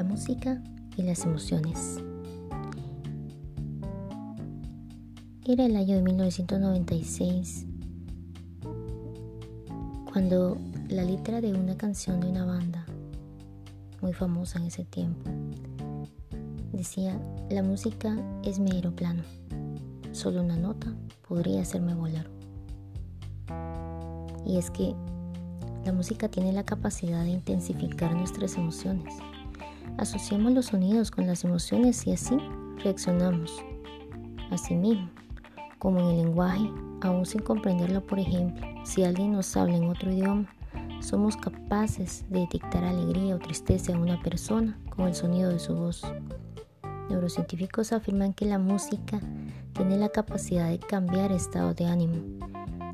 música 0.00 0.62
y 0.96 1.02
las 1.02 1.24
emociones. 1.26 1.98
Era 5.44 5.66
el 5.66 5.76
año 5.76 5.96
de 5.96 6.02
1996 6.02 7.66
cuando 10.10 10.56
la 10.88 11.04
letra 11.04 11.40
de 11.40 11.52
una 11.52 11.76
canción 11.76 12.20
de 12.20 12.28
una 12.28 12.46
banda 12.46 12.86
muy 14.00 14.14
famosa 14.14 14.58
en 14.58 14.66
ese 14.66 14.84
tiempo 14.84 15.30
decía, 16.72 17.20
la 17.50 17.62
música 17.62 18.16
es 18.44 18.58
mi 18.58 18.72
aeroplano, 18.72 19.22
solo 20.12 20.42
una 20.42 20.56
nota 20.56 20.94
podría 21.28 21.62
hacerme 21.62 21.94
volar. 21.94 22.26
Y 24.46 24.56
es 24.56 24.70
que 24.70 24.94
la 25.84 25.92
música 25.92 26.28
tiene 26.28 26.52
la 26.52 26.64
capacidad 26.64 27.24
de 27.24 27.30
intensificar 27.30 28.14
nuestras 28.14 28.56
emociones. 28.56 29.14
Asociamos 29.98 30.52
los 30.52 30.66
sonidos 30.66 31.10
con 31.10 31.26
las 31.26 31.44
emociones 31.44 32.06
y 32.06 32.12
así 32.12 32.36
reaccionamos. 32.82 33.62
Asimismo, 34.50 35.08
como 35.78 36.00
en 36.00 36.06
el 36.06 36.16
lenguaje, 36.24 36.70
aún 37.00 37.26
sin 37.26 37.42
comprenderlo, 37.42 38.00
por 38.06 38.18
ejemplo, 38.18 38.66
si 38.84 39.04
alguien 39.04 39.32
nos 39.32 39.56
habla 39.56 39.76
en 39.76 39.88
otro 39.88 40.12
idioma, 40.12 40.46
somos 41.00 41.36
capaces 41.36 42.24
de 42.30 42.40
detectar 42.40 42.84
alegría 42.84 43.36
o 43.36 43.38
tristeza 43.38 43.92
en 43.92 43.98
una 43.98 44.20
persona 44.22 44.78
con 44.90 45.08
el 45.08 45.14
sonido 45.14 45.50
de 45.50 45.58
su 45.58 45.74
voz. 45.74 46.02
Neurocientíficos 47.08 47.92
afirman 47.92 48.32
que 48.32 48.46
la 48.46 48.58
música 48.58 49.20
tiene 49.72 49.98
la 49.98 50.10
capacidad 50.10 50.68
de 50.68 50.78
cambiar 50.78 51.32
estado 51.32 51.74
de 51.74 51.86
ánimo 51.86 52.16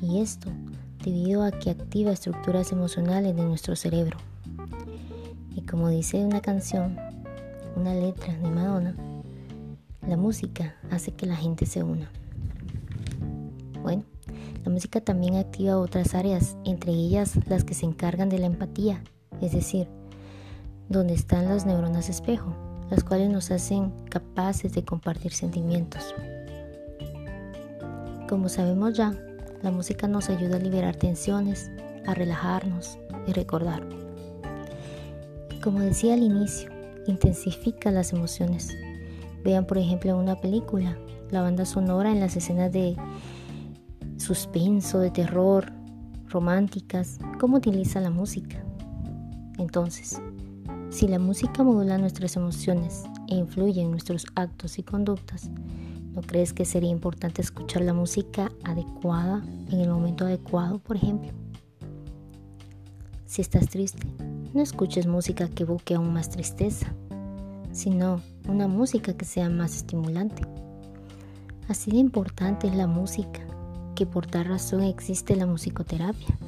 y 0.00 0.20
esto 0.20 0.50
debido 1.04 1.42
a 1.44 1.50
que 1.50 1.70
activa 1.70 2.12
estructuras 2.12 2.72
emocionales 2.72 3.36
de 3.36 3.44
nuestro 3.44 3.76
cerebro. 3.76 4.18
Y 5.54 5.62
como 5.62 5.88
dice 5.88 6.24
una 6.24 6.40
canción, 6.40 6.96
una 7.76 7.94
letra 7.94 8.34
de 8.34 8.50
Madonna, 8.50 8.94
la 10.06 10.16
música 10.16 10.74
hace 10.90 11.12
que 11.12 11.26
la 11.26 11.36
gente 11.36 11.66
se 11.66 11.82
una. 11.82 12.10
Bueno, 13.82 14.04
la 14.64 14.70
música 14.70 15.00
también 15.00 15.36
activa 15.36 15.78
otras 15.78 16.14
áreas, 16.14 16.56
entre 16.64 16.92
ellas 16.92 17.38
las 17.48 17.64
que 17.64 17.74
se 17.74 17.86
encargan 17.86 18.28
de 18.28 18.38
la 18.38 18.46
empatía, 18.46 19.02
es 19.40 19.52
decir, 19.52 19.88
donde 20.88 21.14
están 21.14 21.48
las 21.48 21.66
neuronas 21.66 22.08
espejo, 22.08 22.54
las 22.90 23.04
cuales 23.04 23.30
nos 23.30 23.50
hacen 23.50 23.92
capaces 24.08 24.72
de 24.72 24.84
compartir 24.84 25.32
sentimientos. 25.32 26.14
Como 28.28 28.48
sabemos 28.48 28.94
ya, 28.94 29.14
la 29.62 29.70
música 29.70 30.08
nos 30.08 30.28
ayuda 30.30 30.56
a 30.56 30.60
liberar 30.60 30.96
tensiones, 30.96 31.70
a 32.06 32.14
relajarnos 32.14 32.98
y 33.26 33.32
recordar. 33.32 33.86
Como 35.62 35.80
decía 35.80 36.14
al 36.14 36.22
inicio, 36.22 36.70
intensifica 37.06 37.90
las 37.90 38.12
emociones. 38.12 38.76
Vean 39.44 39.66
por 39.66 39.78
ejemplo 39.78 40.18
una 40.18 40.36
película, 40.40 40.98
la 41.30 41.42
banda 41.42 41.64
sonora 41.64 42.10
en 42.10 42.20
las 42.20 42.36
escenas 42.36 42.72
de 42.72 42.96
suspenso, 44.16 44.98
de 44.98 45.10
terror, 45.10 45.72
románticas, 46.28 47.18
cómo 47.38 47.58
utiliza 47.58 48.00
la 48.00 48.10
música. 48.10 48.64
Entonces, 49.58 50.20
si 50.90 51.08
la 51.08 51.18
música 51.18 51.62
modula 51.62 51.98
nuestras 51.98 52.36
emociones 52.36 53.04
e 53.28 53.36
influye 53.36 53.82
en 53.82 53.90
nuestros 53.90 54.26
actos 54.34 54.78
y 54.78 54.82
conductas, 54.82 55.50
¿No 56.12 56.20
crees 56.20 56.52
que 56.52 56.66
sería 56.66 56.90
importante 56.90 57.40
escuchar 57.40 57.82
la 57.82 57.94
música 57.94 58.52
adecuada 58.64 59.42
en 59.70 59.80
el 59.80 59.88
momento 59.88 60.26
adecuado, 60.26 60.78
por 60.78 60.96
ejemplo? 60.96 61.30
Si 63.24 63.40
estás 63.40 63.66
triste, 63.68 64.06
no 64.54 64.62
escuches 64.62 65.06
música 65.06 65.48
que 65.48 65.62
evoque 65.62 65.94
aún 65.94 66.12
más 66.12 66.30
tristeza, 66.30 66.92
sino 67.72 68.20
una 68.48 68.68
música 68.68 69.14
que 69.14 69.24
sea 69.24 69.48
más 69.48 69.76
estimulante. 69.76 70.42
Así 71.68 71.90
de 71.90 71.98
importante 71.98 72.66
es 72.66 72.74
la 72.74 72.86
música, 72.86 73.40
que 73.94 74.06
por 74.06 74.26
tal 74.26 74.46
razón 74.46 74.82
existe 74.82 75.36
la 75.36 75.46
musicoterapia, 75.46 76.38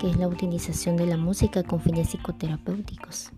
que 0.00 0.10
es 0.10 0.16
la 0.16 0.28
utilización 0.28 0.96
de 0.96 1.06
la 1.06 1.16
música 1.16 1.62
con 1.62 1.80
fines 1.80 2.08
psicoterapéuticos, 2.08 3.30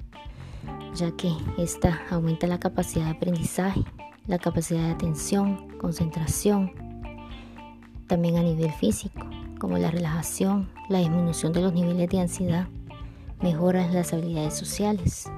ya 0.95 1.11
que 1.13 1.33
esta 1.59 2.01
aumenta 2.11 2.47
la 2.47 2.61
capacidad 2.61 3.05
de 3.05 3.11
aprendizaje 3.11 3.85
la 4.31 4.39
capacidad 4.39 4.81
de 4.87 4.93
atención, 4.93 5.77
concentración, 5.79 6.73
también 8.07 8.37
a 8.37 8.43
nivel 8.43 8.71
físico, 8.71 9.27
como 9.59 9.77
la 9.77 9.91
relajación, 9.91 10.71
la 10.89 11.01
disminución 11.01 11.53
de 11.53 11.63
los 11.63 11.73
niveles 11.73 12.09
de 12.09 12.21
ansiedad, 12.21 12.69
mejoras 13.43 13.93
las 13.93 14.13
habilidades 14.13 14.55
sociales. 14.55 15.31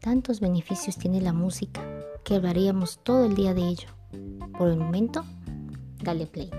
Tantos 0.00 0.40
beneficios 0.40 0.96
tiene 0.96 1.20
la 1.20 1.32
música 1.32 1.82
que 2.24 2.36
hablaríamos 2.36 3.00
todo 3.02 3.24
el 3.24 3.34
día 3.34 3.54
de 3.54 3.68
ello. 3.68 3.88
Por 4.56 4.68
el 4.68 4.76
momento, 4.76 5.24
dale 6.02 6.26
play. 6.26 6.50